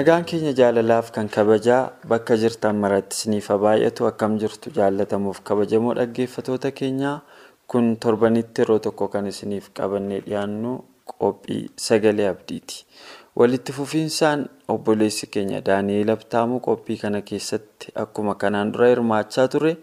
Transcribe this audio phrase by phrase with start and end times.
[0.00, 6.70] Nagaan keenya jaalalaaf kan kabajaa bakka jirtan maratti isiniif baay'atu akkam jirtu jaallatamuuf kabajamoo dhaggeeffatoota
[6.72, 7.20] keenyaa
[7.70, 10.72] kun torbanitti yeroo tokko kan isiniif qabannee dhiyaannu
[11.20, 12.86] qophii sagalee abdiiti.
[13.36, 19.76] Walitti fufiinsaan obboleessi keenya Daani'eel Abtaamuu qophii kana keessatti akkuma kanaan dura hirmaachaa ture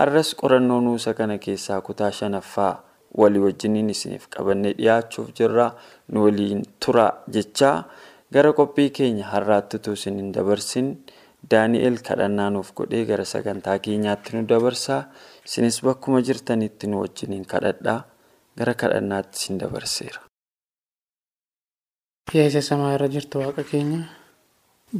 [0.00, 2.72] har'as qorannoo nuusa kana keessaa kutaa shanaffaa
[3.20, 5.72] walii wajjiniin isiniif qabannee dhiyaachuuf jirra
[6.12, 7.84] nu waliin tura jechaa.
[8.34, 10.88] Gara qophii keenya har'aatti utuu isin hin dabarsin
[11.50, 15.02] daani'el kadhannaa nuuf godhee gara sagantaa keenyaatti nu dabarsaa
[15.46, 18.00] isinis bakkuma jirtanitti nu wajjiniin kadhadhaa
[18.58, 20.20] gara kadhannaatti isin dabarseera.
[22.34, 24.00] Yaa isa samaa irra jirtu waaqa keenya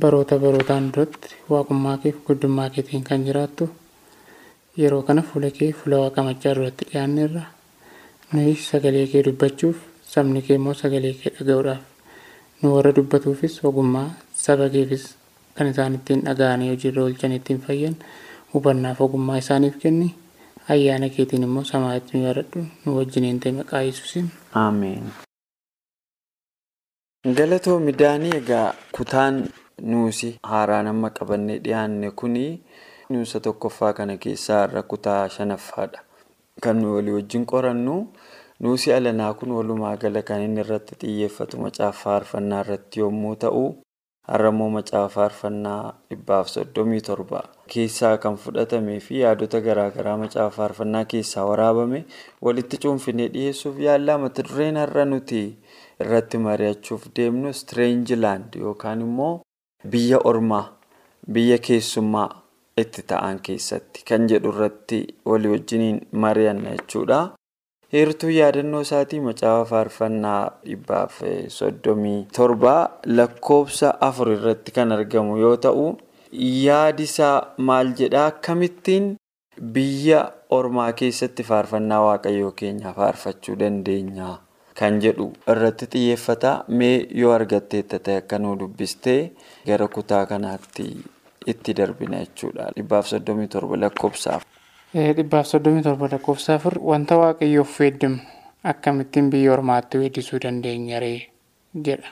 [0.01, 3.65] baroota barootaan duratti waaqummaa kee fi guddummaa keetiin kan jiraattu
[4.81, 7.43] yeroo kana fuula kee fuula waaqa machaa duratti dhiyaanneerra
[8.33, 9.77] nuyi sagalee kee dubbachuuf
[10.13, 11.83] sabni kee immoo sagalee kee dhaga'uudhaaf.
[12.63, 14.09] Nu warra dubbatuufis ogummaa
[14.45, 15.05] saba keefis
[15.57, 17.97] kan isaan ittiin dhaga'anii hojiirra oolchan ittiin fayyan
[18.55, 20.09] hubannaaf ogummaa isaaniif kenni
[20.75, 24.27] ayyaana keetiin immoo samaatti nu yaadadhu nu wajjiniin ta'e maqaa yesuusin.
[24.65, 25.05] Ameen.
[27.39, 29.37] Galatoomi daanii egaa kutaan
[29.93, 32.45] nuusi haaraan amma qabannee dhiyaanne kuni
[33.15, 36.01] nuusa tokkoffaa kana keessaa irra kutaa shanaffaadha.
[36.63, 37.97] Kan nu walii wajjin qorannu.
[38.61, 43.63] Nuusi alanaa kun walumaa gala kan inni irratti xiyyeeffatu macaafa faarfannaa irratti yommuu ta'u,
[44.31, 47.43] har'a immoo macaafa faarfannaa dhibbaaf soddomii torba
[47.75, 52.01] keessaa kan fudhatamee fi yaadota garaagaraa macaafa faarfannaa keessaa waraabame
[52.49, 55.45] walitti cuunfinee dhiyeessuuf yaallaa mata dureen har'a nuti
[56.07, 59.33] irratti mari'achuuf deemnu Streenjilaand yookaan immoo
[59.95, 60.65] biyya ormaa
[61.39, 62.29] biyya keessummaa
[62.85, 67.21] itti ta'an keessatti kan jedhu irratti walii wajjiniin mari'anna jechuudha.
[67.93, 70.41] Heertuu yaadannoo isaatii macaafa faarfannaa
[70.71, 71.21] dhibbaaf
[71.59, 72.75] soddomii torba
[73.19, 75.87] lakkoofsa afur irratti kan argamu yoo ta'u
[76.67, 77.37] yaadisaa
[77.69, 78.27] maal jedhaa?
[78.33, 79.07] Akkamittiin
[79.77, 80.21] biyya
[80.59, 84.29] ormaa keessatti faarfannaa waaqayyoo keenya faarfachuu dandeenya
[84.81, 86.53] kan jedhu irratti xiyyeeffata.
[86.69, 89.21] Mee yoo argatteetta ta'e akka nu dubbistee
[89.67, 90.87] gara kutaa kanaatti
[91.53, 92.69] itti darbina jechuudha.
[92.77, 94.43] Dhibbaaf soddomii torba lakkoofsaaf.
[94.95, 98.21] Dhibbaaf soddomii torba lakkoofsa afur wanta waaqayyoof weeddimnu
[98.73, 101.29] akkamittiin biyya ormaatti weeddisuu dandeenya ree
[101.87, 102.09] jedha.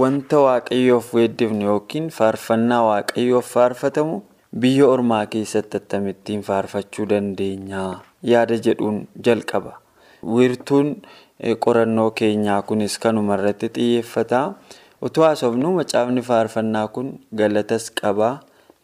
[0.00, 4.22] Wanta waaqayyoof weeddifnu yookiin faarfannaa waaqayyoof faarfatamu
[4.60, 7.82] biyya ormaa keessatti akkamittiin faarfachuu dandeenya
[8.22, 9.72] yaada jedhuun jalqaba.
[10.24, 11.02] Wiirtuun
[11.64, 14.40] qorannoo keenyaa kunis kanuma irratti xiyyeeffata.
[15.02, 18.40] Otoo haasofnu macaafni faarfannaa kun galatas qaba.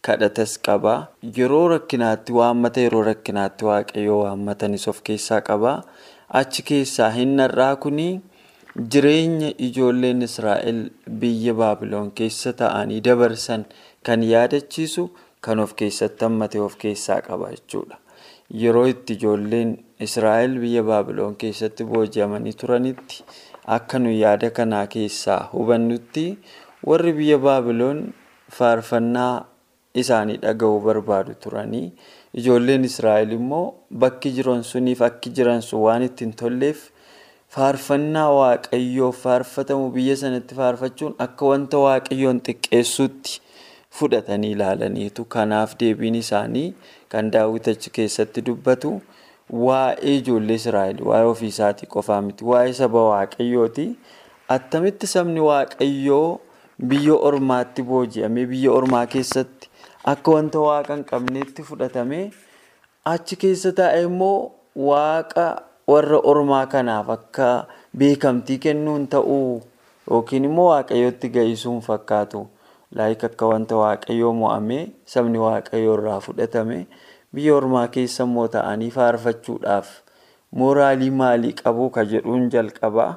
[0.06, 0.94] Kadhatas qaba.
[1.39, 5.73] Yeroo rakkinaatti waammata yeroo rakkinaatti waaqayyoo waammatanis of keessaa qaba.
[6.41, 8.08] Achi keessaa hinnarraa kuni
[8.94, 10.81] jireenya ijoolleen israa'el
[11.20, 13.64] biyya baabiloon keessa ta'anii dabarsan
[14.06, 15.05] kan yaadachiisu
[15.41, 17.97] kan of keessatti hammate of keessaa qaba jechuudha.
[18.62, 19.75] Yeroo itti ijoolleen
[20.08, 23.25] israa'el biyya baabiloon keessatti booji'amanii turanitti
[23.79, 26.26] akka nu yaada kanaa keessaa hubannutti
[26.87, 28.00] warri biyya baabiloon
[28.58, 29.35] faarfannaa.
[30.02, 31.93] Isaanii dhaga'uu barbaadu turanii.
[32.40, 33.64] Ijoolleen israa'el immoo
[34.04, 36.82] bakki jiran suniif akki jiran sun waan ittiin tolleef
[37.56, 43.40] faarfannaa waaqayyoof faarfatamu biyya sanatti faarfachuun akka wanta waaqayyoon xiqqeessuutti
[43.98, 45.25] fudhatanii ilaalaniitu.
[45.25, 46.75] Kanaaf deebiin isaanii
[47.08, 48.93] kan daawwitachi keessatti dubbatu
[49.66, 53.87] waa'ee ijoollee israa'el waa'ee ofiisaatii qofaa miti waa'ee saba waaqayyooti.
[54.56, 56.40] Attamitti sabni waaqayyoo
[56.88, 59.70] biyya ormaatti booji'amee biyya ormaa keessatti
[60.12, 62.20] akka wanta waaqa hin qabneetti fudhatame
[63.12, 64.37] achi keessa taa'e immoo
[64.91, 65.47] waaqa
[65.93, 67.49] warra ormaa kanaaf akka
[68.03, 69.62] beekamtii kennuun ta'uu
[70.11, 72.47] yookiin immoo waaqayyootti ga'isuun fakkaatu.
[72.97, 74.82] Laayik akka wanta waaqayyoo mo'amee
[75.14, 76.79] sabni waaqayyoo irraa fudhatame
[77.35, 79.88] biyya ormaa keessa immoo ta'anii faarfachuudhaaf
[80.61, 83.12] mooraalii maalii qabu ka jedhuun jalqabaa?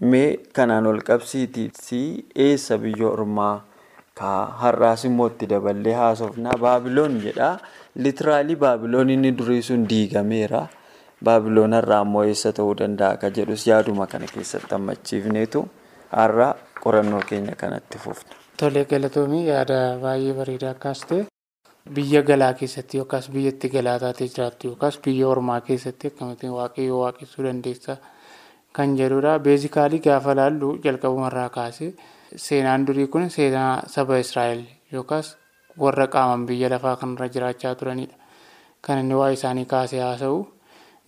[0.00, 2.08] Mee kanaan ol qabsiitii
[2.46, 3.54] eessa biyya ormaa
[4.20, 7.58] har'aas immoo itti daballee haasofnaa baabiloon jedha
[7.96, 10.60] litiraalii baabiloon inni durii sun diigameera
[11.24, 15.64] baabiloon har'aa immoo eessa ta'uu danda'a ka jedhus yaaduma kana keessatti hammachiifneetu
[16.12, 18.32] har'a qorannoo keenya kanatti fufna.
[18.56, 21.26] Tolee galatoomii yaada baay'ee bareedaa akkas ta'e
[21.94, 27.44] biyya galaa keessatti yookaas biyyatti galaa taatee jiraattu yookaas biyya ormaa keessatti akkamittiin waaqayyoo waaqessuu
[27.44, 27.96] dandeessa
[28.72, 29.38] kan jedhudha.
[29.38, 31.94] Beezikaalii gaafa laallu jalqabumarraa kaasee
[32.36, 35.36] seenaan durii kun seenaa saba Israa'el yookaas
[35.78, 38.14] warra qaaman biyya lafaa kanarra jiraachaa turanidha.
[38.84, 40.46] Kan inni waa isaanii kaasee haasa'u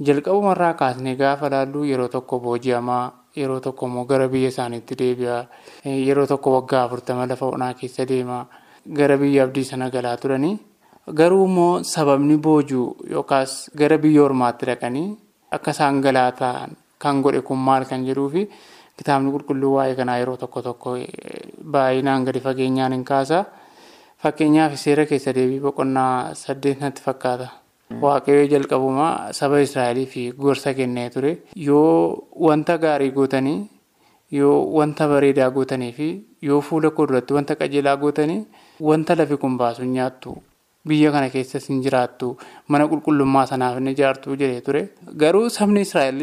[0.07, 3.05] jalqabumarraa kaasnee gaafa laallu yeroo tokko booji'amaa
[3.37, 5.45] yeroo tokko immoo gara biyya isaaniitti deebi'aa
[5.85, 8.47] yeroo tokko waggaa afurtama lafa onaa keessa deemaa
[8.99, 10.57] gara biyya abdii sana galaa turanii
[11.21, 15.09] garuu immoo sababni boojuu yookaas gara biyya ormaatti dhaqanii
[15.59, 18.49] akka isaan galaa ta'an kan godhe kun maal kan jedhuu fi
[18.99, 20.97] kitaabni qulqulluu waa'ee kanaa yeroo tokko tokko
[21.77, 23.45] baay'inaan gadi fageenyaan hin kaasa
[24.23, 27.49] fakkeenyaaf seera keessa deebii boqonnaa saddeet natti fakkaata.
[28.03, 31.33] Waaqayyoo jalqabumaa saba Israa'eliif gorsa kennee ture.
[31.55, 33.59] Yoo wanta gaarii gootanii
[34.39, 36.09] yoo wanta bareedaa gootanii fi
[36.43, 38.41] yoo fuula koo duratti wanta qajeelaa gootanii
[38.89, 40.35] wanta lafi kun baasu nyaattu.
[40.89, 42.33] Biyya kana keessas hin jiraattu.
[42.69, 44.83] Mana qulqullummaa sanaaf hin ijaartu jedhee ture.
[45.23, 46.21] Garuu sabni Israa'el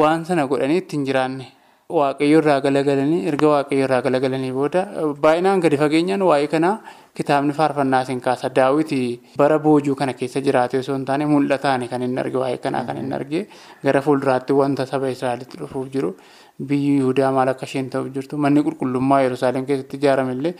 [0.00, 1.46] waan sana godhanii ittiin jiraanne.
[1.90, 4.82] Waaqayyo irraa galagalanii erga waaqayyo irraa galagalanii booda
[5.24, 6.80] baay'inaan gadi fageenyaan waa'ee kanaa
[7.14, 8.48] kitaabni faarfannaa isin kaasa.
[8.48, 12.84] Daawwiti bara boojuu kana keessa jiraate osoo hin taane mul'ataani kan inni arge waa'ee kanaa
[12.88, 13.46] kan inni arge
[13.84, 16.14] gara fuulduraatti wanta saba Israa'elitti dhufuuf jiru.
[16.58, 18.36] Biyyi Yihudaa maal akka isheen ta'uuf jirtu?
[18.38, 20.54] Manni qulqullummaa Yerusaalem keessatti ijaaramellee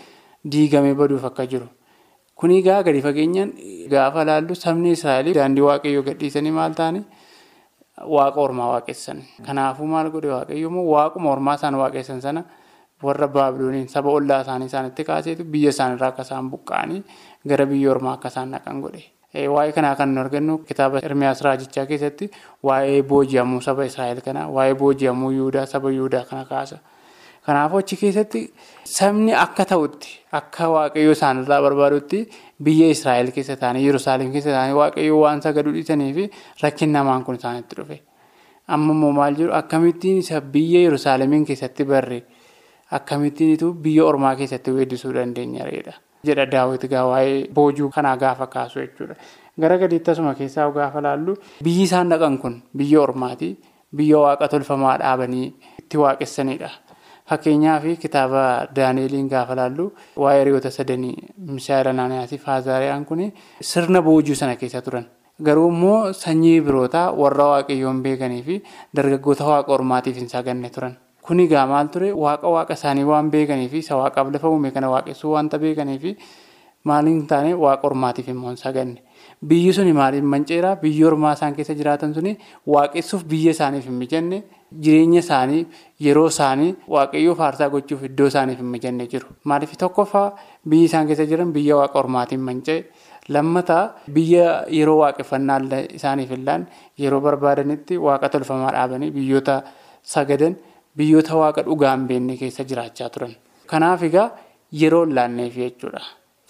[0.44, 1.66] diigamee baduuf akka jiru.
[2.36, 3.50] Kuni egaa gadi fageenyaan
[3.90, 7.04] gaafa laallu sabni Israa'el daandii waaqayyoo gadhiisanii maal ta'anii
[8.02, 9.22] waaqa ormaa waaqessan.
[9.46, 12.42] Kanaafuu maal godhe waaqayyo immoo waaquma ormaa isaan waaqessan sana
[13.02, 17.02] warra baabilooniin saba ollaa isaanii isaanitti kaaseetu biyya isaaniirraa akka isaan buqqa'anii
[17.48, 19.02] gara biyya ormaa akka isaan naqan godhe.
[19.34, 22.30] Waa'ee kanaa kan nu argannu kitaaba Ermiyaas Raajichaa keessatti
[22.62, 26.78] waa'ee booji'amuu saba Israa'el kanaa waa'ee booji'amuu Yihudaa saba Yihudaa kana kaasa.
[27.46, 28.40] Kanaafuu achi keessatti
[28.84, 32.20] sabni akka ta'utti akka waaqayyo isaanirraa barbaadutti
[32.64, 36.24] biyya Israa'el keessa ta'anii Yerusaalem keessa ta'anii waaqayyo waan sagaduu dhiisanii fi
[36.62, 38.00] rakkin namaan kun isaanitti dhufe.
[38.68, 42.22] Amma immoo maal jedhu akkamittiin isa biyya Yerusaalemiin keessatti barre
[42.90, 45.92] akkamittiinitu biyya ormaa keessatti weeddisuu dandeenya reedha.
[46.26, 49.14] Jedha daawwiti gaa waa'ee boojuu kanaa gaafa kaasu jechuudha.
[49.60, 53.50] Gara gadiitti asuma keessaa gaafa laallu biyyi isaan dhaqan kun biyya ormaati.
[53.96, 55.46] Biyya waaqa tolfamaa dhaabanii
[55.78, 56.70] itti waaqessanidha.
[57.28, 59.86] Fakkeenyaaf kitaaba Daani'eliin gaafa laallu
[60.16, 61.14] waa'ee hiriyoota sadanii
[61.56, 65.06] Mishaayil Anaaniyaasii fi Hazaariyaan kun sirna boojuu sana keessa turan.
[65.42, 68.62] Garuu immoo sanyii birootaa warra waaqayyoon beekanii fi
[68.96, 70.96] dargaggoota waaqa ormaatiif hin saganne turan.
[71.26, 74.90] Kun egaa maal ture waaqa waaqa isaanii waan beekanii fi isa waaqaaf lafa uume kana
[74.92, 76.16] waaqessuu waanta beekanii fi
[76.84, 79.00] maaliin taane waaqa ormaatiif immoo hin saganne.
[79.48, 84.42] Biyyi suni maaliif manceeraa biyyi ormaa isaan keessa jiraatan suni waaqessuuf biyya isaaniif hin mijanne
[84.82, 85.62] jireenya isaanii
[86.06, 89.26] yeroo isaanii waaqayyoo faarsaa gochuuf iddoo isaaniif hin mijanne jiru.
[89.44, 90.26] Maaliif tokkoffaa
[90.68, 92.78] biyyi isaan keessa jiran biyya waaqa ormaatiin manca'e.
[93.28, 93.82] Lammataa
[94.16, 95.60] biyya yeroo waaqeffannaa
[95.98, 96.66] isaaniif illaan
[96.98, 99.62] yeroo barbaadanitti waaqa tolfamaa dhaabanii biyyoota
[100.14, 100.56] sagadan
[100.96, 103.32] biyyoota waaqa dhugaa hin beekne keessa jiraachaa turan.
[103.66, 104.28] Kanaaf egaa
[104.82, 106.02] yeroo hin laanneef jechuudha.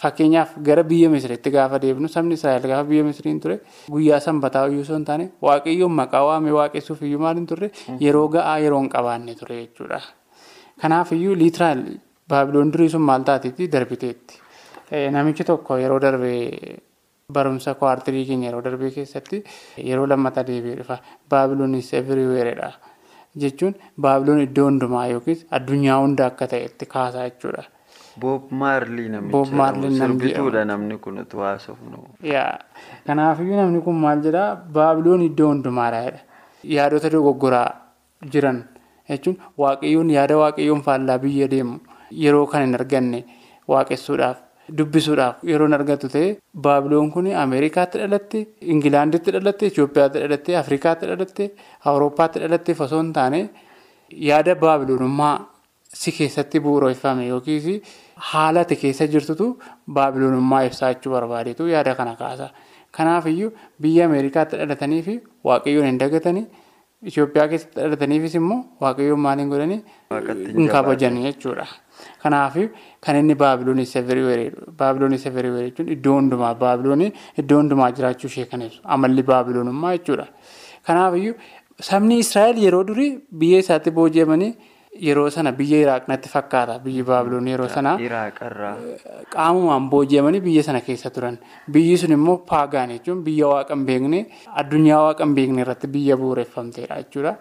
[0.03, 3.57] Fakkeenyaaf gara biyya Misiritti gaafa deebinu sabni Israa'el gaafa biyya Misiriin ture
[3.91, 7.69] guyyaa sanbataa iyyuu osoo hin taane waaqayyoon maqaa waamee waaqessuuf iyyuu maal hin turre
[8.07, 10.01] yeroo ga'aa yeroo hin qabaanne ture jechuudha.
[10.83, 11.85] Kanaaf iyyuu liitiraal
[12.29, 14.35] baabiloon durii sun maal taateetti darbiteetti.
[15.17, 16.79] Namichi tokko yeroo darbee
[17.33, 19.45] barumsa kwaartirii keenya yeroo darbee keessatti
[19.91, 20.99] yeroo lammataa deebi'ee dhufa
[21.31, 22.73] baabiloonis everywheeredha
[23.45, 23.75] jechuun
[24.07, 27.65] baabiloon iddoo hundumaa yookiis addunyaa hunda akka ta'etti kaasaa jechuudha.
[28.21, 31.99] Boob Maarlii namicha Bob Marley jedhamu namni sirbituudha namni kun utuu haasofnu.
[32.23, 32.59] Yaa
[33.07, 36.13] kanaafiyyuu namni kun maal jedhaa baabiloon iddoo hundumaadha.
[36.77, 37.69] Yaadota dogoggoraa
[38.33, 38.63] jiran
[39.11, 41.79] jechuun waaqayyoon yaada waaqayyoon faallaa biyya deemu
[42.25, 43.25] yeroo kan hin arganne
[43.73, 44.37] waaqessuudhaaf
[44.79, 46.29] dubbisuudhaaf yeroo hin argatu ta'e
[46.67, 51.51] baabiloon kun Ameerikaatti dhalatte Ingilaanditti dhalatte Itoophiyaatti dhalatte Afrikaatti dhalatte
[51.85, 53.41] Awurooppaatti dhalatte osoo hin taane
[54.29, 55.35] yaada baabiloonummaa
[56.03, 57.67] si keessatti bu'uureffame yookiis
[58.33, 59.47] haala ati keessa jirtutu
[59.99, 62.51] baabiloonummaa ibsaa jechuu barbaadetu yaada kana kaasa.
[62.97, 63.51] Kanaafiyyuu
[63.83, 65.15] biyya Ameerikaatti dhalatanii fi
[65.51, 66.47] waaqayyoon hin dagatanii
[67.11, 69.81] Itoophiyaa keessatti dhalataniifis immoo waaqayyoon maaliin godhanii
[70.59, 71.67] hin kabajan jechuudha.
[72.23, 72.55] Kanaaf
[73.07, 77.03] kan inni baabiloon isa firiweeredha jechuun iddoo hundumaa baabiloon
[77.43, 80.27] iddoo hundumaa jiraachuu ishee kan ibsu amalli baabiloonummaa jechuudha.
[80.87, 81.35] Kanaafiyyuu
[81.91, 83.11] sabni Israa'el yeroo durii
[83.43, 84.51] biyya isaatti booji'amanii
[85.01, 87.97] yeroo sana biyya Iraaq natti fakkaata biyyi baabiloon yeroo sanaa
[89.35, 91.39] qaamumaan booji'amanii biyya sana keessa turan.
[91.71, 94.21] Biyyi sun immoo paagaan jechuun biyya waaqa hin beekne
[94.63, 97.35] addunyaa waaqa hin beekne irratti biyya bu'uureffamteedha jechuudha.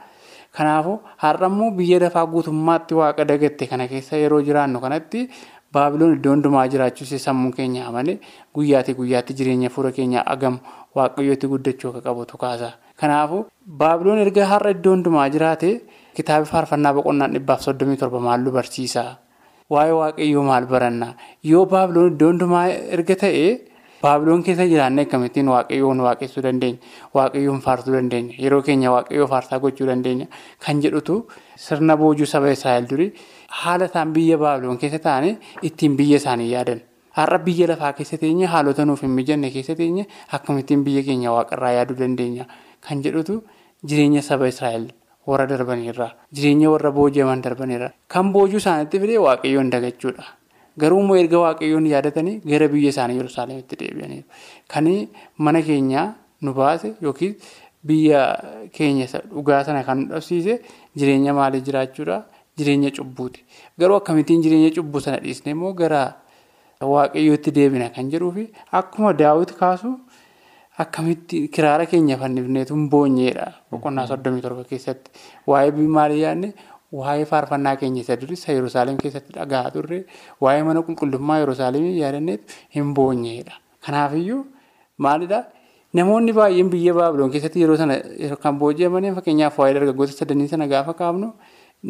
[0.57, 5.29] Kanaafuu har'a immoo biyya lafaa guutummaatti waaqa dagatte kana keessa yeroo jiraannu kanatti
[5.73, 8.19] baabiloon iddoo hundumaa jiraachuusi sammuu keenya amane
[8.55, 10.59] guyyaatti guyyaatti jireenya fuula keenya agamu
[10.95, 12.73] waaqayyootti guddachuu akka qabutu kaasa.
[13.01, 15.81] Kanaafuu baabiloon erga har'a iddoo hundumaa jiraate
[16.15, 19.03] kitaaba faarfannaa boqonnaan dhibbaaf soddomii torba maal nu barsiisa?
[19.69, 21.13] Waa'ee waaqayyoo maal baranna?
[21.43, 22.67] Yoo baabiloon iddoo hundumaa
[22.97, 23.45] erga ta'e
[24.03, 26.79] baabiloon keessa jiraannee akkamittiin waaqayyoon waaqessuu dandeenya?
[27.15, 28.35] Waaqayyoon faarsuu dandeenya?
[28.43, 30.27] Yeroo keenya waaqayyoo faarsaa gochuu dandeenya?
[30.65, 33.11] Kan jedhutu sirna boojuu saba Israa'el durii
[33.63, 35.37] haala isaan biyya baabiloon keessa taa'anii
[35.69, 36.81] ittiin biyya isaanii yaadan.
[37.17, 40.05] Har'a biyya lafaa keessa teenye haalota nuuf hin mijanne keessa teenye
[40.37, 42.45] akkamittiin biyya keenya waaqarraa yaaduu dandeenya?
[42.81, 43.43] Kan jedhutu
[43.85, 44.87] jireenya saba Israa'el
[45.27, 50.23] warra darbanirraa jireenya warra booji'aman darbanirraa kan boojuu isaaniitti fidee waaqayyoon dagachuudha.
[50.81, 54.25] Garuu immoo erga waaqayyoon yaadatanii gara biyya isaanii Yerusaalemitti deebi'aniiru.
[54.67, 54.87] Kan
[55.37, 56.07] mana keenyaa
[56.41, 57.35] nu baase yookiin
[57.87, 58.21] biyya
[58.73, 60.61] keenya dhugaa sana kan nu dhabsiise
[60.97, 62.23] jireenya maalii jiraachuudha?
[62.57, 63.43] Jireenya cubbuuti.
[63.79, 66.01] Garuu akkamittiin jireenya cubbuu sana dhiisne immoo gara
[66.81, 69.93] waaqayyootti deebina kan jedhuufi akkuma daawwiti kaasu.
[70.77, 73.47] Akkamitti kiraara keenya fannifneetu boonyeedha.
[73.71, 75.11] Boqonnaa soddomii torba keessatti
[75.47, 76.49] waa'ee maalii yaadne
[76.91, 79.99] waa'ee faarfannaa keenya isa durii isa Yerusaalem keessatti dhagahaa turre
[80.41, 82.43] waa'ee mana qulqullummaa Yerusaalemii yaadanneetu
[82.75, 83.53] hin boonyeedha.
[83.85, 84.41] Kanaafiyyuu
[84.97, 85.43] maalidhaa
[85.93, 87.99] namoonni baay'een biyya Baabiloon keessatti yeroo sana
[88.41, 91.33] kan booji'amanii fakkeenyaaf waa'ee dargaggoota sadanii sana gaafa kaafnu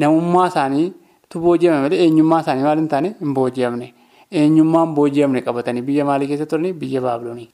[0.03, 3.93] namummaa isaaniitu booji'ame malee eenyummaa isaanii maal hin taane hin booji'amne.
[4.31, 7.49] Eenyummaan booji'amne qabatanii biyya maalii keessa turanii biyya Baabiloonii.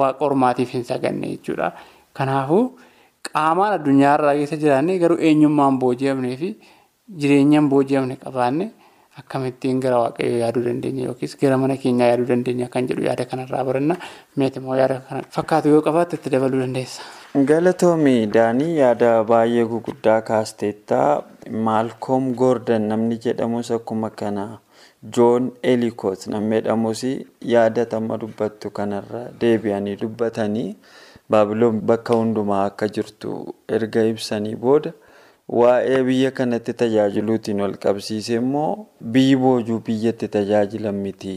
[0.00, 1.72] Waaqa ormaatiif hin saganne jechuudha.
[2.12, 2.64] Kanaafuu
[3.32, 6.48] qaamaan addunyaa irraa keessa jiraanne garuu eenyummaan booji'amnee fi
[7.22, 8.66] jireenyaan booji'amne qabaanne
[9.20, 13.64] akkamittiin gara waaqayyoo yaaduu dandeenya yookiis gara mana keenyaa yaaduu dandeenya kan jedhu yaada kanarraa
[13.68, 13.96] baranna
[14.42, 17.02] meeti immoo yaada kana fakkaatu yoo qabaatte itti dabaluu dandeessa.
[17.50, 21.22] Galatoomii Daanii yaada baay'ee guguddaa kaasteettaa
[21.68, 24.46] Maalkoom Goordon namni jedhamus akkuma kana.
[25.02, 27.02] Joon Elikoot namni jedhamus
[27.54, 30.68] yaadatama dubbattu kanarra deebi'anii dubbatanii
[31.30, 33.34] baabiloon bakka hundumaa akka jirtu
[33.78, 34.92] erga ibsanii booda
[35.60, 38.86] waa'ee biyya kanatti tajaajiluutiin wal qabsiise immoo
[39.16, 41.36] biyyi boojuu biyyatti tajaajilan miti.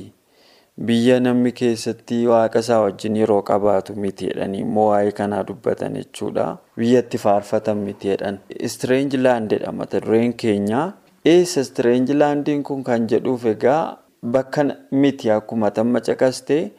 [0.87, 6.45] Biyya namni keessatti waaqa isaa wajjin yeroo qabaatu miti jedhanii immoo waa'ee kanaa dubbatan jechuudha.
[6.77, 8.39] Biyyatti faarfatan miti jedhan.
[8.75, 10.87] Strange Land jedhama mata dureen keenyaa.
[11.25, 16.71] Eessa Strange Laandiin kun kan jedhuuf egaa bakka miti akkuma tamma caqastee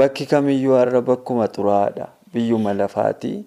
[0.00, 2.06] bakki kamiyyuu har'a bakkuma xuraadha.
[2.32, 3.44] Biyyuma lafaati.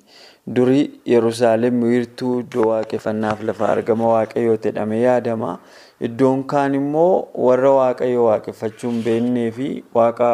[0.55, 5.57] Durii Yerusaalem wiirtuu iddoo waaqeffannaaf lafa argama waaqayyoo jedhamee yaadama.
[6.01, 10.29] Iddoon kaan immoo warra waaqayyoo waaqeffachuu hin beeknee fi waaqa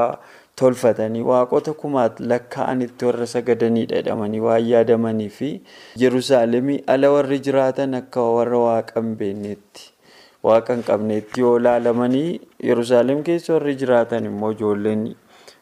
[0.60, 5.54] tolfatanii waaqota kumaat lakkaa'anitti warra sagadanidha jedhamanii waan yaadamanii fi
[6.04, 9.91] Yerusaalemii ala warri jiraatan akka warra waaqa hin beekneetti.
[10.44, 15.04] Waaqa hin qabneetti yoo ilaalamanii Yerusaalem keessa warri jiraatan immoo ijoolleen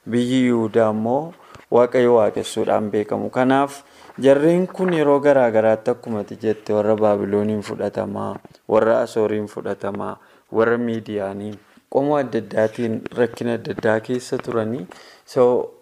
[0.10, 1.34] biyyi Yihudaa immoo
[1.78, 3.30] waaqayyo waaqessuudhaan beekamu.
[3.30, 3.82] Kanaaf
[4.28, 8.36] jarreen kun yeroo garaa garaatti akkuma jette warra Baabilooniin fudhatamaa,
[8.68, 10.18] warra Asooriin fudhatamaa,
[10.52, 11.60] warra Miidiyaaniin
[11.90, 14.86] qomoo adda addaatiin rakkina adda addaa keessa turanii.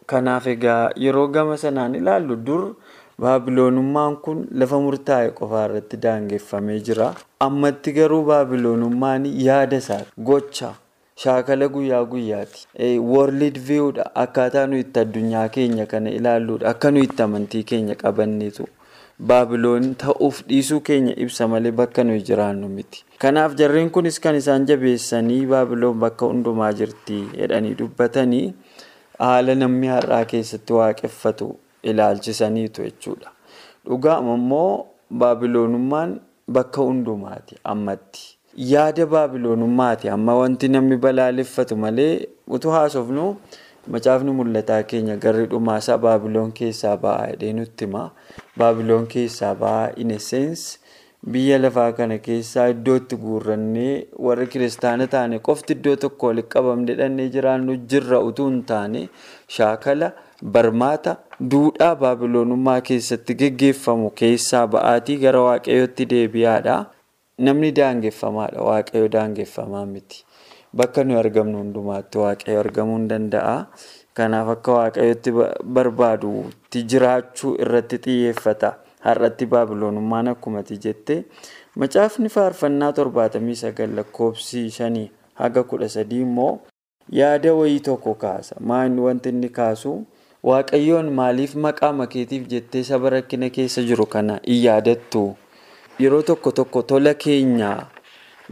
[0.07, 2.61] Kanaaf egaa yeroo gama sanaan ilaallu dur
[3.21, 7.07] Baabiloonummaan kun lafa murtaa'e qofaa irratti daangeffamee jira.
[7.45, 10.69] Ammatti garuu Baabiloonummaan yaada isaa gocha
[11.23, 12.67] shaakala guyyaa guyyaati.
[13.13, 18.67] World viewdha akkaataa nuyi itti addunyaa keenya kana ilaalluudha akka nuyi itti amantii keenya qabanneetu.
[19.19, 23.03] Baabiloon ta'uuf dhiisuu keenya ibsa malee bakka nuyi jiraannu miti.
[23.19, 28.53] Kanaaf jarreen kunis kan isaan jabeessanii Baabiloon bakka hundumaa jirti jedhanii dubbatanii
[29.19, 31.55] haala namni har'aa keessatti waaqeffatu
[31.91, 33.31] ilaalchisaniitu jechuudha.
[33.89, 34.85] Dhugaama immoo
[35.19, 36.19] Baabiloonummaan
[36.55, 38.23] bakka hundumaati ammatti.
[38.71, 42.27] Yaada Baabiloonummaati amma wanti namni balaaleffatu malee
[42.57, 43.25] utuu haasofnu
[43.95, 48.03] macaafni mul'ataa keenya garri dhumaasaa Baabiloon keessaa ba'aa jedhee nutti hima.
[48.57, 50.79] Baabiloon keessaa ba'aa in essence
[51.33, 53.93] biyya lafaa kana keessaa iddootti guurrannee
[54.27, 59.01] warri kiristaana taane qofti iddoo tokko walitti qabamne dhannee jiraannu jirra utuu hin taane
[59.55, 60.11] shaakala
[60.43, 61.15] barmaata
[61.51, 66.77] duudhaa baabiloonummaa keessatti geggeeffamu keessaa ba'aatii gara waaqayyootti deebi'aadha.
[67.39, 70.23] Namni daangeffamaadha waaqayyo daangeffamaa miti.
[70.75, 73.55] Bakka nuyi argamnu hundumaatti waaqayyo argamuu hin danda'a.
[74.13, 75.31] Kanaaf akka waaqayyotti
[75.77, 78.73] barbaadutti jiraachuu irratti xiyyeeffata.
[79.05, 81.15] Har'atti baabiloonummaan akkumatti jette
[81.81, 86.59] macaafni faarfannaa torbaatamii sagal lakkoofsi shanii haga kudha sadii immoo
[87.19, 88.55] yaada wayii tokko kaasa.
[88.59, 89.93] Maanni wanti inni kaasu
[90.49, 95.23] waaqayyoon maaliif maqaa makeetiif jettee saba rakkina keessa jiru kana hin yaadattu?
[95.99, 97.71] Yeroo tokko tokko tola keenya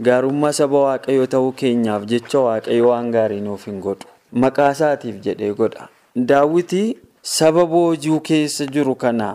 [0.08, 4.08] gaarummaa saba waaqayyoo ta'uu keenyaaf jecha waaqayyo waan gaarii nuuf hin godhu.
[4.44, 5.88] Maqaa isaatiif jedhee godha.
[6.32, 6.96] Daawwitii
[7.36, 9.30] saba boojuu keessa jiru kana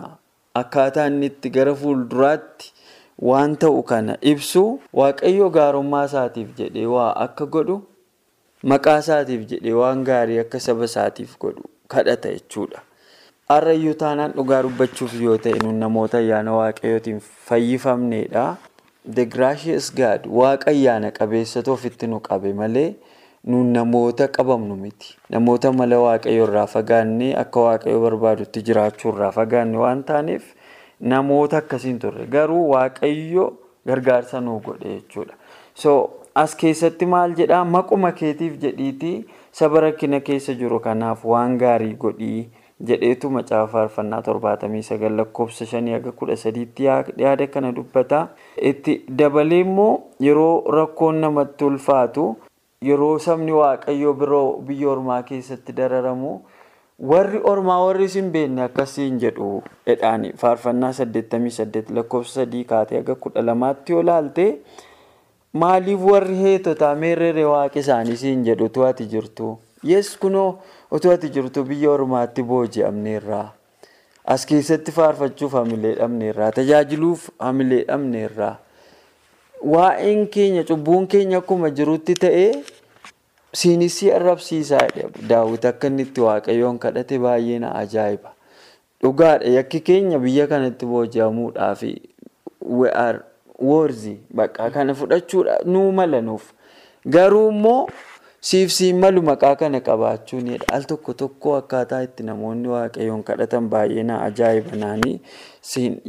[0.60, 2.72] akkaataa inni itti gara fuulduraatti
[3.30, 4.62] waan ta'u kana ibsu
[5.00, 7.76] waaqayyo gaarummaa isaatiif jedhee waa akka godhu
[8.72, 12.80] maqaa isaatiif jedhee waan gaarii akka saba isaatiif godhu kadhata jechuudha.
[13.48, 18.44] Har'ayyuu taanaan dhugaa dubbachuuf yoo ta'e nun namoota ayyaana waaqayyootiin fayyifamneedha.
[19.14, 22.94] The gracious God waaqa ayyaana qabeessatu ofitti nu qabe malee
[23.44, 25.16] nun namoota qabamnu miti.
[25.30, 30.44] Namoota mala waaqayyo irraa fagaannee akka waaqayyo barbaadutti jiraachuu irraa fagaanne waan taaneef
[31.00, 33.46] namoota akkasiin turre garuu waaqayyo
[33.86, 35.34] gargaarsa nuu godhe jechuudha.
[35.74, 39.16] So as keessatti maal jedhaa maquma keetiif jedhiitii
[39.60, 42.42] saba rakkina keessa jiru kanaaf waan gaarii godhii.
[42.88, 48.20] jedheetu macaafa faarfannaa torbaatamii sagal lakkoofsa shanii haga kudha sadiitti yaada kana dubbata.
[48.70, 49.92] Itti dabalee immoo
[50.26, 52.24] yeroo rakkoon namatti ulfaatu
[52.88, 56.32] yeroo sabni waaqayyoo biroo biyya ormaa keessatti dararamu
[57.12, 59.50] warri ormaa warri isin beekne akkasiin jedhu
[59.90, 64.48] jedhaani faarfannaa saddeettamii saddeet lakkoofsa sadii kaatee haga kudha lamaatti yoo laalte
[65.52, 69.58] maaliif warri heetotaa meerree waaqa isaanii siin jedhu utuu ati jirtu.
[69.84, 70.58] Yes kunoo
[70.90, 73.52] otoo ati jirtu biyya ormaatti booji'amneerraa.
[74.24, 76.52] As keessatti faarfachuuf hamilee dhabneerraa.
[76.52, 78.56] Tajaajiluuf hamilee dhabneerraa.
[79.72, 82.52] Waa'een keenya cubbuun keenya akkuma jirutti ta'ee
[83.54, 84.86] siinis arrabsiisaa
[85.28, 88.32] daawwiti akka inni itti waaqayyoon kadhate baay'ee na ajaa'iba.
[89.02, 91.82] Dhugaadha yakki keenya biyya kanatti booji'amuudhaaf
[93.62, 96.52] woorzi bakka kana fudhachuudha nuu mala nuuf.
[97.06, 97.86] Garuu immoo.
[98.48, 100.66] Siif siin malu maqaa kana qabaachuunidha.
[100.76, 105.20] Al tokko tokko akkaataa itti namoonni waaqayyoon kadhatan baay'ee na ajaa'iba naanii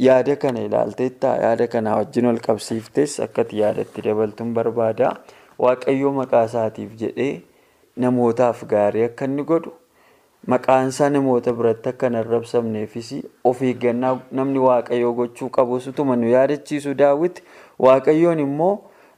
[0.06, 5.12] yaada kana ilaalteetta yaada kana wajjin ol qabsiiftes akkati yaadatti dabaltuun barbaada.
[5.58, 7.32] Waaqayyoo maqaa isaatiif jedhee
[7.96, 9.70] namootaaf gaarii akka inni godhu
[10.46, 13.12] maqaan isaa namoota biratti akka hin arrabsamneefis
[13.50, 17.42] of eeggannaa namni waaqayyoo gochuu qabu utuma nu yaadachiisu daawwiti
[17.78, 18.74] waaqayyoon immoo.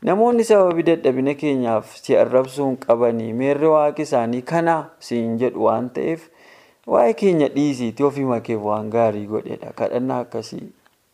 [0.07, 4.75] Namoonni sababii dadhabina keenyaaf si arrabsuu hin qabanii meerri waaqa isaanii kana
[5.07, 6.29] siin jedhu waan ta'eef
[6.95, 9.73] waa'ee keenya dhiisiitii ofii makeef waan gaarii godhedha.
[9.81, 10.69] Kadhannaa akkasii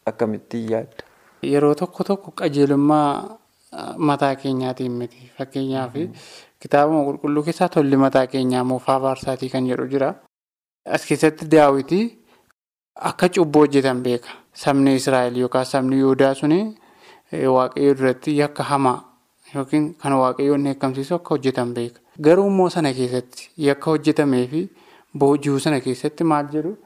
[0.06, 1.04] akkamittiin yaadda?
[1.52, 3.38] Yeroo tokko tokko qajeelummaa
[3.96, 5.30] mataa keenyaatiin miti.
[5.38, 5.94] Fakkeenyaaf
[6.62, 10.14] kitaabuma qulqulluu keessaa tolli mataa keenyaa moofaa baarsaatii kan jedhu jira.
[10.86, 12.04] As keessatti daawwitii
[13.10, 14.28] akka cubbuu hojjetan beeka.
[14.54, 16.60] Sabni Israa'el yookaan sabni Yihudaa suni.
[17.32, 18.98] Waaqayyoo duratti yakka hamaa
[19.54, 22.00] yookiin kan waaqayyoon eegamsiisu akka hojjetan beeka.
[22.22, 24.60] Garuu immoo sana keessatti yakka hojjetamee fi
[25.18, 26.76] boojii sana keessatti maal jedhu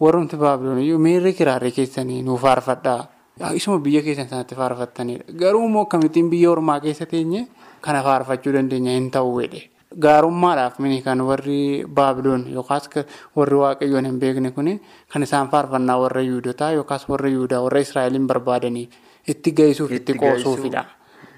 [0.00, 3.06] warroonni baabilooniyyuu meerri kiraarree keessanii nuuf faarfadhaa.
[3.54, 5.24] Isuma biyya keessan sanatti faarfattanidha.
[5.38, 7.46] Garuu immoo akkamittiin biyya ormaa keessa teenye
[7.86, 9.62] kana faarfachuu dandeenya hin ta'uu jedhe.
[10.04, 12.88] Gaarummaadhaaf mini kan warri baabiloon yookaas
[13.36, 14.72] warri waaqayyoon hin beekne kuni
[15.12, 18.88] kan isaan faarfannaa warra yuudotaa yookaas warra yuudaa warra Israa'eliin barbaadaniif.
[19.28, 20.84] Itti gahisuuf itti qoosuufidha.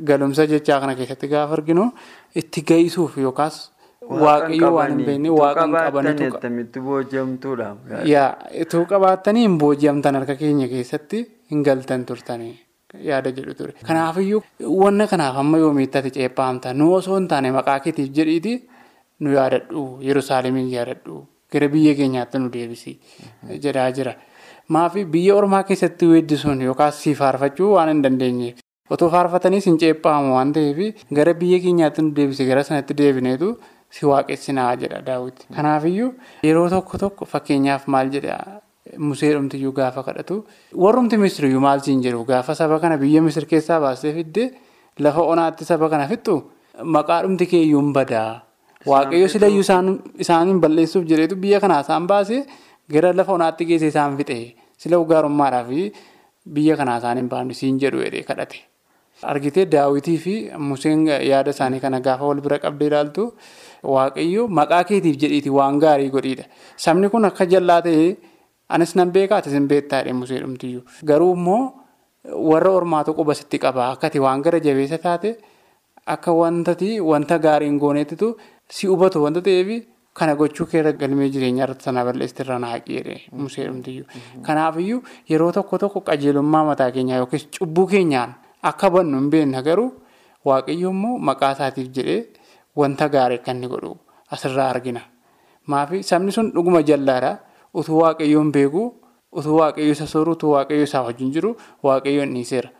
[0.08, 1.84] Galumsa jechaa kana keessatti gaafa arginu
[2.42, 3.56] itti gahisuuf yookaas
[4.24, 6.24] waaqayyoo waan hin beekne waaqa hin qabanitu.
[8.14, 8.28] Yaa
[8.64, 12.54] ituu qabaattanii hin booji'amtan harka keenya keessatti hin galtan turtanii
[13.08, 13.72] yaada jedhu ture.
[13.86, 14.42] Kanaafiyyuu
[14.82, 18.54] wanna kanaaf amma yoomiitti ati ceephaamta nu osoo hin taane maqaa keetiif jedhiiti
[19.20, 22.98] nu yaadadhu Yerusaalemiin yaadadhu gara biyya keenyaatti nu deebisi
[23.64, 24.14] jedhaa jira.
[24.68, 28.58] Maafi biyya ormaa keessatti weeddisuun yookaas si faarfachuu waan hin dandeenyeef
[28.90, 33.50] otoo faarfatanii sin ceephamu waan ta'eef gara biyya keenyaatti nu deebise gara sanatti deebineetu
[33.90, 35.46] si waaqessinaa jedha daawwiti.
[35.56, 38.38] Kanaafiyyuu yeroo tokko tokko fakkeenyaaf maal jedha
[38.98, 40.36] musee dhumtiyyuu gaafa kadhatu
[40.84, 44.44] warrumti misiriyyuu maal siin jedhu gaafa saba kana biyya misir keessaa baastee fidde
[44.98, 46.36] lafa onaatti saba kana fixxu
[46.96, 48.42] maqaa dhumti keeyyuu hin badaa.
[48.86, 49.64] Waaqayyo silayyuu
[50.24, 52.44] isaaniin balleessuuf jedheetu biyya kanaa isaan baasee.
[52.92, 55.70] Gara lafa onaatti geesse isaan fixe sila gaarummaadhaaf
[56.54, 58.58] biyya kanaa isaan hin baafne siin jedhu jedhee kadhate.
[59.22, 63.24] Argitee daawwitii fi Museen yaada isaanii kana gaafa wal bira qabdee ilaaltu
[63.82, 66.44] waaqayyo maqaa keetiif jedhiiti waan gaarii godhiidha.
[66.76, 68.16] Sabni kun akka jallaa ta'ee
[68.68, 70.82] anis nan beekaa atis hin beektaa jedhee Musee dhumtiyyuu.
[71.04, 71.72] Garuu immoo
[72.50, 75.36] warra ormaatu quba sitti qaba akkati waan gara jabeessa taate
[76.14, 78.36] akka wantati wanta gaarii hin gooneetitu
[78.68, 83.66] si hubatu wanta ta'eef kana gochuu keessa galmee jireenyaa irratti sana balleessitirra naaqii jedhee Musee
[83.68, 84.06] dhumtiyyuu.
[84.42, 89.90] Kanaafiyyuu yeroo tokko tokko qajeelummaa mataa keenyaa yookiis cubbuu keenyaan akka bannu hin beekna garuu
[90.44, 92.20] waaqayyo immoo maqaa isaatiif jedhee
[92.76, 93.96] wanta gaarii kan inni godhu
[94.30, 95.00] asirraa argina.
[95.66, 97.36] Maafi sabni sun dhuguma jallaadha.
[97.76, 98.82] Utuu waaqayyoon beeku
[99.38, 101.50] utuu waaqayyo isa sooru utuu waaqayyo isaa wajjin jiru
[101.86, 102.70] waaqayyoon dhiiseera.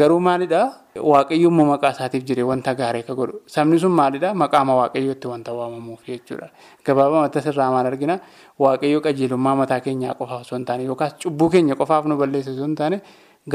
[0.00, 0.66] Garuu maalidhaa
[1.12, 3.36] waaqayyo immoo maqaa isaatiif jedhee wanta gaarii akka godhu.
[3.54, 6.48] Sabni sun maalidhaa maqaama waaqayyootti wanta waamamuuf jechuudha.
[6.86, 8.16] Gabaabumatti asirraa maal argina
[8.64, 12.66] waaqayyo qajeelummaa mataa keenyaa qofaaf osoo hin taane yookaas cubbuu keenya qofaaf nu balleessa osoo
[12.70, 12.96] hin taane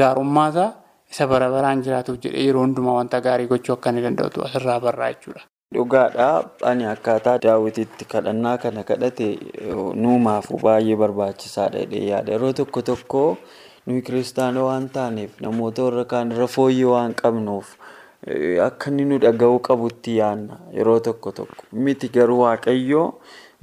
[0.00, 0.68] gaarummaasaa
[1.12, 5.10] isa bara baraan jiraatuuf jedhee yeroo hundumaa wanta gaarii gochuu akka inni danda'utu asirraa barraa
[5.14, 5.42] jechuudha.
[5.74, 9.26] Dhugaadhaa ani akkaataa daawwitiitti kadhannaa kana kadhate
[10.04, 12.32] nuumaafuu baay'ee barbaachisaadha jedhee yaada.
[12.32, 13.24] Yeroo tokko tokko
[13.86, 17.74] nuyi kiristaanaa waan taaneef namoota warra kaan irra fooyyee waan qabnuuf
[18.68, 21.62] akka inni nu dhaga'uu qabutti yaadna yeroo tokko tokko.
[21.72, 23.06] Miti garuu waaqayyoo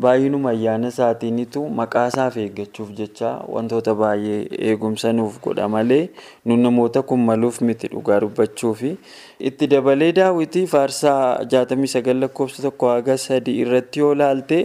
[0.03, 6.09] baay'inuma ayyaana isaatiinitu maqaa isaaf eeggachuuf jecha wantoota baay'ee eegumsa nuuf godha malee
[6.45, 8.91] nu namoota kun maluuf miti dhugaa dubbachuufi.
[9.39, 11.21] Itti dabalee daawwitii faarsaa
[11.53, 14.59] 69 lakkoofsa tokko haga sadii irratti yoo laalte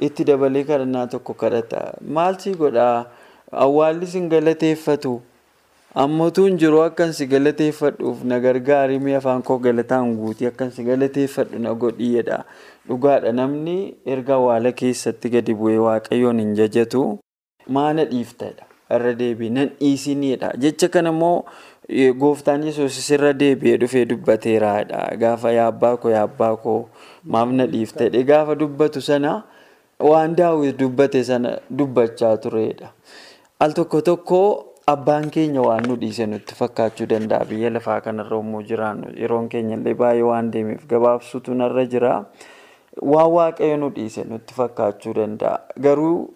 [0.00, 1.84] itti dabalee kadhannaa tokko kadhata.
[2.18, 3.06] Maal si godhaa?
[3.52, 5.20] Awwaalli sin galateeffatu.
[5.94, 10.82] Ammootu hin jiru akkan si galateeffadhuuf na gargaari mee afaan koo galataan guutii akkan si
[10.88, 12.38] galateeffadhu na godhiidha.
[12.88, 17.04] Dhugaadha namni erga awwaala keessatti gadi bu'ee waaqayyoon hin jajatu
[17.76, 18.66] maana dhiiftadha.
[18.90, 20.50] Irra deebi'e nan dhiisiniidha.
[20.66, 21.44] Jecha kana immoo
[22.24, 25.06] gooftaan yesuus irra deebi'ee dhufee dubbateeraadha.
[25.22, 26.78] Gaafa yaa abbaa koo yaa abbaa koo
[27.24, 29.42] maaf na dhiiftadhe gaafa dubbatu sana
[30.10, 32.90] waan daawwiti dubbate sana dubbachaa turedha.
[33.62, 34.40] Al tokko tokko
[34.86, 39.76] abbaan keenya waan nu dhiise nutti fakkaachuu danda'a biyya lafaa kanarra yommuu jiraannu yeroon keenya
[39.80, 42.12] illee baay'ee waan deemeef gabaabsuutu narra jira.
[43.12, 45.58] Waan waaqayyo nu dhiise nutti fakkaachuu danda'a.
[45.80, 46.34] Garuu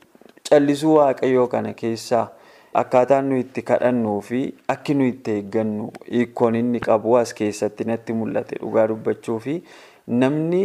[0.51, 2.25] callisuu waaqayyoo kana keessaa
[2.75, 4.41] akkaataan nu itti kadhannuu fi
[4.75, 9.63] akki nu itti eeggannu hiikkoon inni qabu as keessatti natti mul'ate dhugaa dubbachuu fi
[10.23, 10.65] namni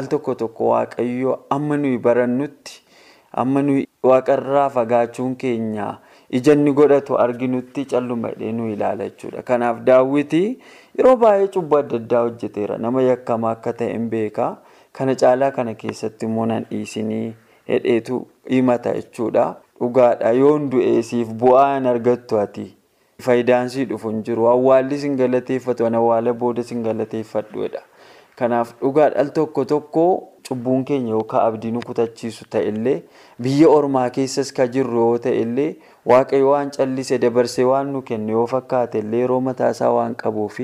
[0.00, 2.80] al tokko tokko waaqayyoo amma nuyi barannutti
[3.42, 5.88] amma nuyi waaqarraa fagaachuun keenya
[6.30, 9.42] ijanni godhatu arginutti calluma nu ilaala jechuudha.
[9.42, 10.58] Kanaaf daawwitii
[10.98, 14.56] yeroo baay'ee cubbuu adda addaa hojjeteera nama yakkamaa akka ta'e hin beeka.
[14.92, 17.34] Kana caalaa kana keessatti immoo nan dhiisinii
[17.68, 19.56] hedheetu himata jechuudha.
[19.80, 22.66] Dhugaadha yoon du'eesiif bu'aa hin argattu ati.
[23.22, 24.48] Faayidaan sii dhufu hin jiru.
[24.48, 27.82] Awwaalli sin galateeffatu awwaala booda sin galateeffadhuudha.
[28.36, 30.04] Kanaaf dhugaadha al tokko tokko
[30.48, 32.96] cubbuun keenya yookaan abdii nu kutachiisu ta'ellee
[33.46, 35.68] biyya ormaa keessas ka jirru yoo ta'ellee
[36.12, 40.58] waaqayyo waan callise dabarsee waan nu kenne yoo fakkaate illee yeroo mataasaa waan qabuuf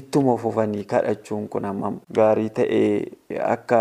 [0.00, 3.80] ittuma fufanii kadhachuun kun hammam gaarii ta'ee akka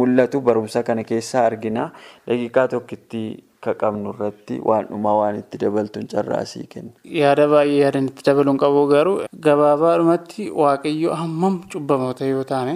[0.00, 1.88] mul'atu barumsa kana keessaa argina
[2.26, 3.22] daqiiqaa tokkitti
[3.64, 6.90] ka qabnu irratti waan dhumaa waan itti dabaltuun carraasii kenna.
[7.18, 9.18] Yaada baay'ee yaadan itti dabaluun qabu garuu
[9.48, 12.74] gabaabaadhumatti waaqayyo hammam cubbamoota yoo taane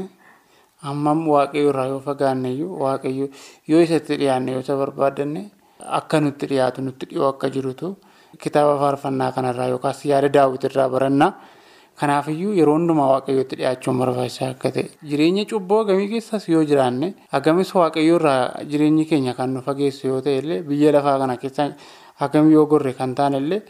[0.87, 3.27] hammam waaqayyo irraa yoo fagaanne iyyuu waaqayyo
[3.71, 5.43] yoo isatti dhiyaanne yoo isa barbaaddanne
[5.99, 7.89] akka nutti dhiyaatu nutti dhiyoo akka jirutu
[8.43, 11.29] kitaaba faarfannaa kanarraa yookaas yaada daawwitirraa baranna.
[12.01, 17.71] Kanaafiyyuu yeroo hundumaa waaqayyootti dhiyaachuun barbaachisaa akka ta'e jireenya cubboo hagamii keessas yoo jiraanne hagamis
[17.79, 21.65] waaqayyoo irraa jireenyi keenya kan nu fageessu yoo ta'e illee biyya lafaa kana keessa
[22.21, 23.63] hagamii yoo gorre kan taane illee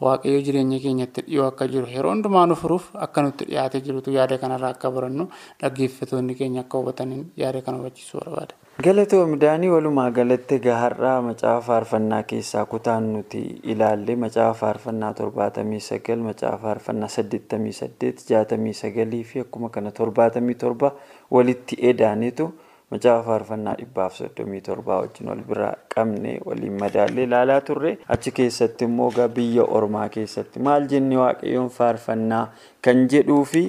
[0.00, 4.38] waaqayyo jireenya keenyatti dhiyoo akka jiru yeroo hundumaa nu furuuf akka nutti dhiyaatee jirutu yaada
[4.38, 5.28] kanarraa akka barannu
[5.62, 8.54] dhaggeeffatoonni keenya akka hubataniin yaada kana hubachiisuu barbaada.
[8.84, 13.42] Galatoomii daanii walumaa galatti gaharraa macaafa faarfannaa keessaa kutaan nuti
[13.74, 20.54] ilaalle macaafa faarfannaa torbaatamii sagal macaafa faarfannaa saddeettamii saddeet jaatamii sagalii fi akkuma kana torbaatamii
[20.64, 20.92] torba
[21.30, 22.50] walitti edaanitu
[22.92, 27.92] macaafa faarfannaa dhibbaaf soddomii torbaa wajjin wal bira qabne waliin madaallee ilaalaa turre.
[28.08, 30.60] Achi keessatti immoo biyya ormaa keessatti.
[30.60, 32.46] Maal jenne waaqayyoon faarfannaa
[32.82, 33.64] kan jedhuu fi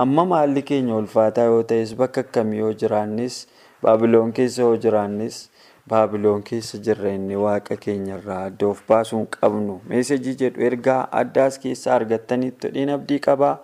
[0.00, 3.46] hamma maalli keenya ulfaataa yoo ta'es bakka akkamii yoo jiraannis.
[3.82, 5.48] Baabiloon keessa yoo jiraannis?
[5.90, 9.80] Baabiloon keessa jirra inni waaqa keenyarraa adda of baasuun qabnu.
[9.88, 13.56] Meesajii jedhu ergaa addaas keessaa argattanitti todhiin abdii qabaa.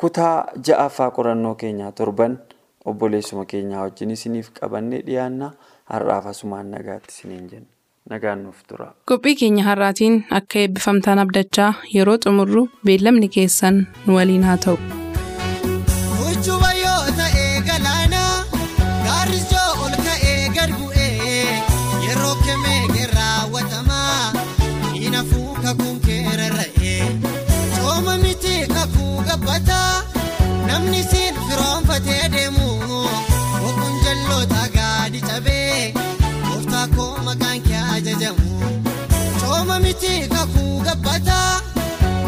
[0.00, 2.36] Kutaa ja'affaa qorannoo keenyaa torban
[2.84, 5.50] obboleessuma keenyaa wajjin isiniif qabannee dhiyaanna
[5.92, 7.68] har'aaf asumaan nagaatti isiniin jenna.
[8.10, 8.86] nagaan nuuf tura.
[9.10, 14.78] Qophii keenya har'aatiin akka eebbifamtaan abdachaa yeroo xumurru beellamni keessan nu waliin haa ta'u.
[30.66, 32.71] Namni siin firoonfatee deemu
[34.12, 35.92] boqoon jalloota gaadi cabee
[36.46, 38.48] gooftaa koo maqaan kee ajajamu
[39.40, 41.60] cooma miti kakuu gabbataa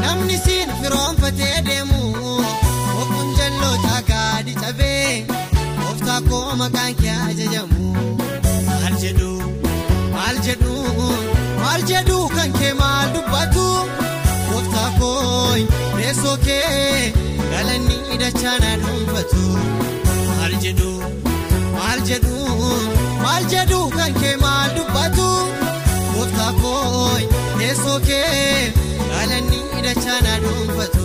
[0.01, 2.01] namni siin firoonfatee deemu
[2.95, 5.27] boqoon jalloota gaadi cabee
[5.81, 7.93] gooftaa koo maqaan kee ajajamu
[8.69, 9.33] maal jedhu
[10.15, 10.75] maal jedhu
[11.63, 13.67] maal jedhu kan kee maal dubbatu
[14.51, 15.57] gooftaa koo
[15.97, 17.13] teessoo kee
[17.53, 19.45] galanni dachaa na dhuunfatu
[20.29, 20.91] maal jedhu
[22.09, 22.49] jedhu
[23.23, 25.29] maal jedhu kan kee maal dubbatu
[26.15, 27.09] gooftaa koo
[27.59, 28.73] teessoo kee
[29.11, 31.04] galanni dachaa na dhuunfatu.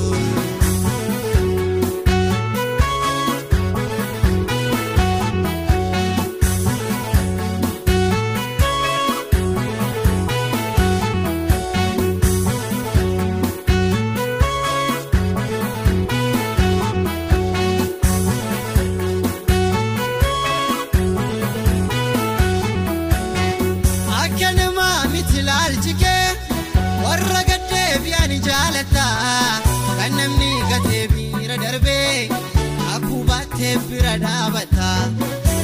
[34.09, 34.89] Bira dhaabata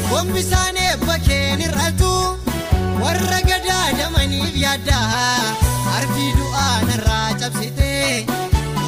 [0.10, 2.12] gombisaan eebba keen irratu
[3.04, 4.98] warra gadaadamaniif yaadda
[5.88, 8.26] harki du'aa narraa cabsitee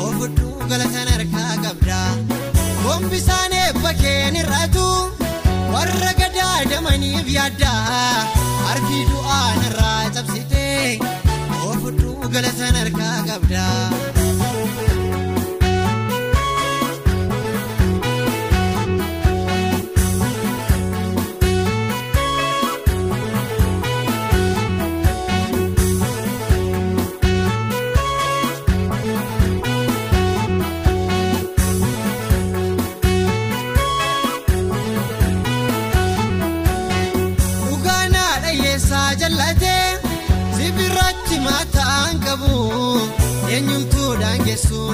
[0.02, 2.00] oofudhuu galatan harkaa qabda
[2.84, 4.86] gombisaan eebba keen irratu
[5.74, 7.74] warra gadaadamaniif yaadda
[8.68, 11.00] harki du'aa narraa cabsitee
[11.66, 13.66] oofudhuu galatan harkaa qabda.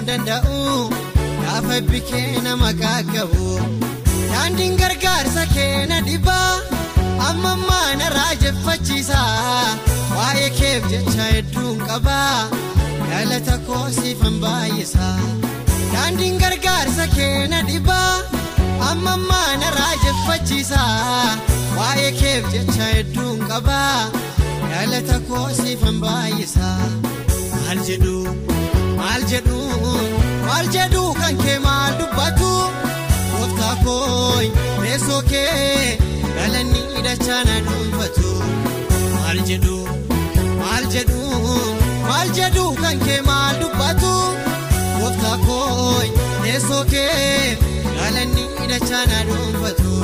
[0.07, 0.89] Daangessuu danda'u
[1.43, 3.47] gaafa bikee nama qaqqabu
[4.31, 6.59] daandiin gargaarsa keena dhibaa
[7.27, 9.19] amma ammaa na raajeffachiisa.
[10.15, 12.17] Waa'ee keef jecha hedduun qaba
[13.09, 15.07] galata koo siifan baay'isa.
[15.93, 18.21] Daandiin gargaarsa keena dhibaa
[18.89, 20.81] amma ammaa na raajeffachiisa.
[21.79, 23.79] Waa'ee keef jecha hedduun qaba
[24.71, 26.69] galata koo siifan baay'isa.
[27.53, 28.17] Maal jedhu?
[28.97, 29.62] Maal jedhu
[37.33, 38.31] galanni dachaa na dhuunfatu
[39.13, 39.77] maal jedhu
[40.61, 41.21] maal jedhu
[42.07, 44.11] maal jedhu kan kee maal dubbatu
[44.99, 46.01] gooftaa koo
[46.43, 47.57] teessoo kee
[47.97, 50.02] galanni dachaa na dhuunfatu.